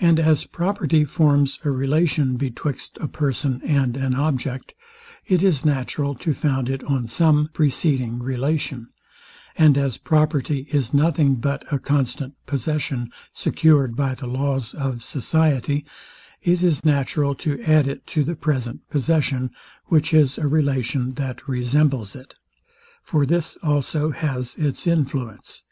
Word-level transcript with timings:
And 0.00 0.18
as 0.18 0.46
property 0.46 1.04
forms 1.04 1.60
a 1.64 1.70
relation 1.70 2.38
betwixt 2.38 2.96
a 2.98 3.06
person 3.06 3.60
and 3.62 3.94
an 3.94 4.14
object, 4.14 4.72
it 5.26 5.42
is 5.42 5.66
natural 5.66 6.14
to 6.14 6.32
found 6.32 6.70
it 6.70 6.82
on 6.84 7.06
some 7.06 7.50
preceding 7.52 8.20
relation; 8.22 8.88
and 9.58 9.76
as 9.76 9.98
property 9.98 10.66
Is 10.72 10.94
nothing 10.94 11.34
but 11.34 11.70
a 11.70 11.78
constant 11.78 12.36
possession, 12.46 13.12
secured 13.34 13.96
by 13.96 14.14
the 14.14 14.26
laws 14.26 14.72
of 14.72 15.04
society, 15.04 15.84
it 16.40 16.62
is 16.62 16.82
natural 16.82 17.34
to 17.44 17.62
add 17.62 17.86
it 17.86 18.06
to 18.06 18.24
the 18.24 18.36
present 18.36 18.88
possession, 18.88 19.50
which 19.88 20.14
is 20.14 20.38
a 20.38 20.48
relation 20.48 21.12
that 21.16 21.46
resembles 21.46 22.16
it. 22.16 22.34
For 23.02 23.26
this 23.26 23.58
also 23.62 24.10
has 24.12 24.54
its 24.54 24.86
influence. 24.86 25.64